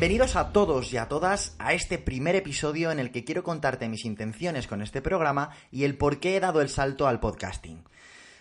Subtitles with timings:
[0.00, 3.86] Bienvenidos a todos y a todas a este primer episodio en el que quiero contarte
[3.86, 7.84] mis intenciones con este programa y el por qué he dado el salto al podcasting.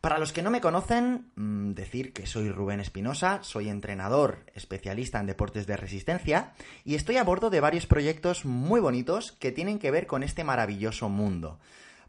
[0.00, 5.20] Para los que no me conocen, mm, decir que soy Rubén Espinosa, soy entrenador especialista
[5.20, 9.78] en deportes de resistencia y estoy a bordo de varios proyectos muy bonitos que tienen
[9.78, 11.60] que ver con este maravilloso mundo.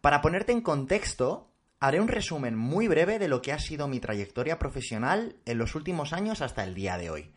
[0.01, 3.99] Para ponerte en contexto, haré un resumen muy breve de lo que ha sido mi
[3.99, 7.31] trayectoria profesional en los últimos años hasta el día de hoy.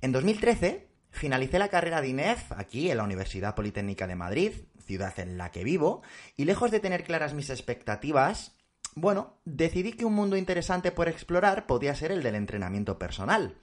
[0.00, 4.52] En 2013 Finalicé la carrera de INEF aquí en la Universidad Politécnica de Madrid,
[4.84, 6.02] ciudad en la que vivo,
[6.36, 8.56] y lejos de tener claras mis expectativas,
[8.94, 13.54] bueno, decidí que un mundo interesante por explorar podía ser el del entrenamiento personal.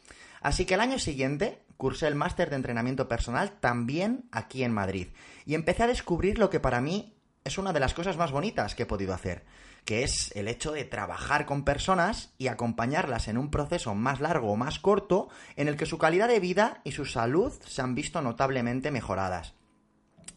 [0.41, 5.07] Así que el año siguiente cursé el máster de entrenamiento personal también aquí en Madrid
[5.45, 8.75] y empecé a descubrir lo que para mí es una de las cosas más bonitas
[8.75, 9.45] que he podido hacer,
[9.85, 14.51] que es el hecho de trabajar con personas y acompañarlas en un proceso más largo
[14.51, 17.95] o más corto en el que su calidad de vida y su salud se han
[17.95, 19.53] visto notablemente mejoradas.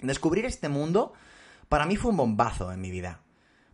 [0.01, 1.13] Descubrir este mundo
[1.69, 3.21] para mí fue un bombazo en mi vida.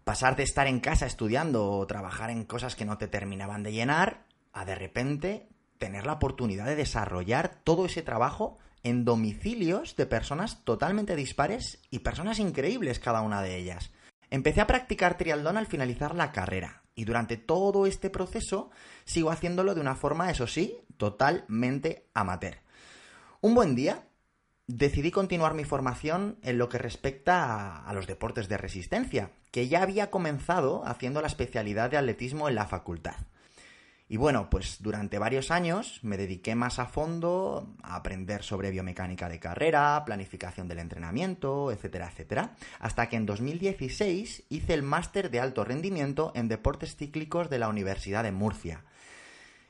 [0.05, 3.73] Pasar de estar en casa estudiando o trabajar en cosas que no te terminaban de
[3.73, 5.49] llenar a de repente
[5.79, 12.01] tener la oportunidad de desarrollar todo ese trabajo en domicilios de personas totalmente dispares y
[12.01, 13.91] personas increíbles cada una de ellas.
[14.31, 18.71] Empecé a practicar triatlón al finalizar la carrera y durante todo este proceso
[19.05, 22.59] sigo haciéndolo de una forma, eso sí, totalmente amateur.
[23.41, 24.03] Un buen día
[24.67, 29.83] decidí continuar mi formación en lo que respecta a, los deportes de resistencia, que ya
[29.83, 33.17] había comenzado haciendo la especialidad de atletismo en la facultad.
[34.11, 39.29] Y bueno, pues durante varios años me dediqué más a fondo a aprender sobre biomecánica
[39.29, 45.41] de carrera, planificación del entrenamiento, etcétera, etcétera, hasta que en 2016 hice el máster de
[45.41, 48.83] alto rendimiento en deportes cíclicos de la Universidad de Murcia.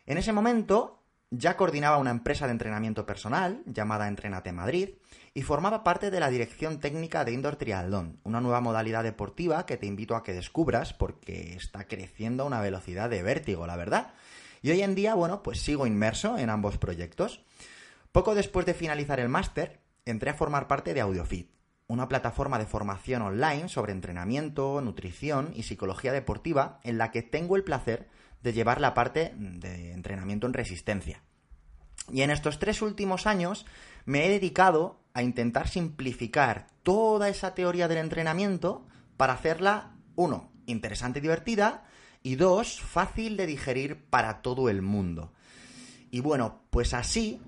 [0.07, 0.98] En ese momento
[1.31, 4.91] ya coordinaba una empresa de entrenamiento personal llamada Entrenate Madrid
[5.35, 9.77] y formaba parte de la dirección técnica de Indoor Triathlon, una nueva modalidad deportiva que
[9.77, 14.15] te invito a que descubras porque está creciendo a una velocidad de vértigo, la verdad.
[14.63, 17.45] Y hoy en día, bueno, pues sigo inmerso en ambos proyectos.
[18.11, 21.51] Poco después de finalizar el máster, entré a formar parte de AudioFit,
[21.87, 27.55] una plataforma de formación online sobre entrenamiento, nutrición y psicología deportiva en la que tengo
[27.55, 28.09] el placer
[28.43, 31.23] de llevar la parte de entrenamiento en resistencia.
[32.11, 33.67] Y en estos tres últimos años
[34.05, 41.19] me he dedicado a intentar simplificar toda esa teoría del entrenamiento para hacerla, uno, interesante
[41.19, 41.85] y divertida,
[42.23, 45.33] y dos, fácil de digerir para todo el mundo.
[46.11, 47.41] Y bueno, pues así,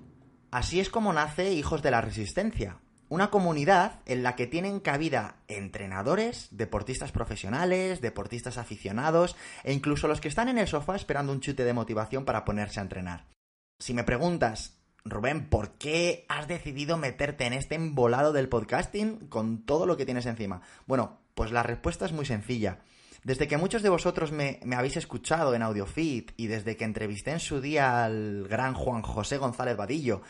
[0.51, 2.77] así es como nace Hijos de la Resistencia,
[3.11, 9.35] una comunidad en la que tienen cabida entrenadores, deportistas profesionales, deportistas aficionados
[9.65, 12.79] e incluso los que están en el sofá esperando un chute de motivación para ponerse
[12.79, 13.25] a entrenar.
[13.79, 19.65] Si me preguntas, Rubén, ¿por qué has decidido meterte en este embolado del podcasting con
[19.65, 20.61] todo lo que tienes encima?
[20.87, 22.79] Bueno, pues la respuesta es muy sencilla.
[23.23, 27.39] Desde que muchos de vosotros me, habéis escuchado en AudioFit y desde que entrevisté en
[27.41, 30.21] su día al gran Juan José González Vadillo,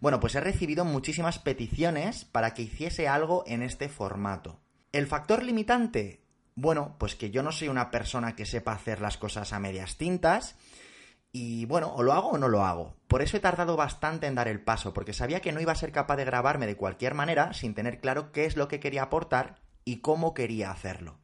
[0.00, 4.58] bueno, pues he recibido muchísimas peticiones para que hiciese algo en este formato.
[4.92, 6.22] ¿El factor limitante?
[6.54, 9.96] Bueno, pues que yo no soy una persona que sepa hacer las cosas a medias
[9.96, 10.56] tintas.
[11.32, 12.96] Y bueno, o lo hago o no lo hago.
[13.06, 15.76] Por eso he tardado bastante en dar el paso, porque sabía que no iba a
[15.76, 19.04] ser capaz de grabarme de cualquier manera sin tener claro qué es lo que quería
[19.04, 21.18] aportar y cómo quería hacerlo.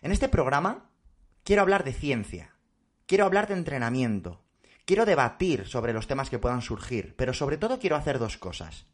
[0.00, 0.90] En este programa
[1.44, 2.54] quiero hablar de ciencia,
[3.06, 4.42] quiero hablar de entrenamiento,
[4.84, 8.86] quiero debatir sobre los temas que puedan surgir, pero sobre todo quiero hacer dos cosas.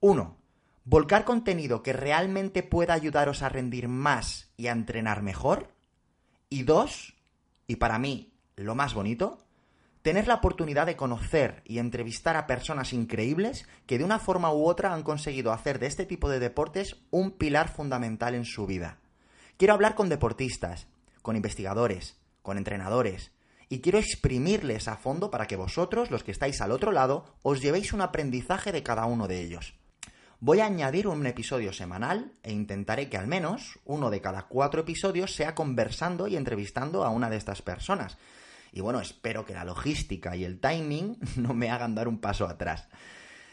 [0.00, 0.36] Uno,
[0.84, 5.72] volcar contenido que realmente pueda ayudaros a rendir más y a entrenar mejor.
[6.48, 7.14] Y dos,
[7.66, 9.38] y para mí lo más bonito,
[10.02, 14.64] tener la oportunidad de conocer y entrevistar a personas increíbles que de una forma u
[14.64, 18.98] otra han conseguido hacer de este tipo de deportes un pilar fundamental en su vida.
[19.56, 20.86] Quiero hablar con deportistas,
[21.22, 23.32] con investigadores, con entrenadores,
[23.68, 27.60] y quiero exprimirles a fondo para que vosotros, los que estáis al otro lado, os
[27.60, 29.74] llevéis un aprendizaje de cada uno de ellos.
[30.38, 34.82] Voy a añadir un episodio semanal e intentaré que al menos uno de cada cuatro
[34.82, 38.18] episodios sea conversando y entrevistando a una de estas personas.
[38.70, 42.46] Y bueno, espero que la logística y el timing no me hagan dar un paso
[42.46, 42.88] atrás.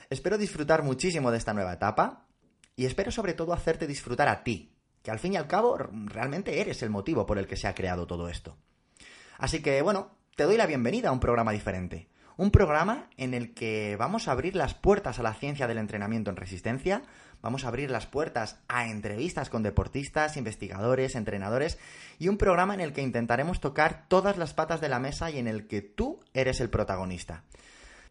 [0.10, 2.27] Espero disfrutar muchísimo de esta nueva etapa
[2.75, 6.60] y espero sobre todo hacerte disfrutar a ti, que al fin y al cabo realmente
[6.60, 8.57] eres el motivo por el que se ha creado todo esto.
[9.38, 12.08] Así que bueno, te doy la bienvenida a un programa diferente.
[12.36, 16.32] Un programa en el que vamos a abrir las puertas a la ciencia del entrenamiento
[16.32, 17.04] en resistencia,
[17.44, 21.78] vamos a abrir las puertas a entrevistas con deportistas, investigadores, entrenadores
[22.18, 25.38] y un programa en el que intentaremos tocar todas las patas de la mesa y
[25.38, 27.44] en el que tú eres el protagonista.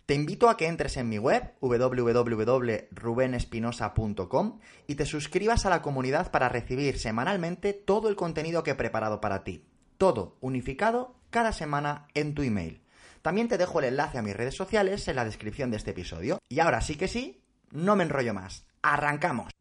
[0.07, 6.31] Te invito a que entres en mi web www.rubenespinosa.com y te suscribas a la comunidad
[6.31, 9.65] para recibir semanalmente todo el contenido que he preparado para ti.
[10.03, 12.83] Todo unificado cada semana en tu email.
[13.23, 16.41] También te dejo el enlace a mis redes sociales en la descripción de este episodio.
[16.49, 17.41] Y ahora sí que sí,
[17.71, 18.67] no me enrollo más.
[18.83, 19.53] ¡Arrancamos!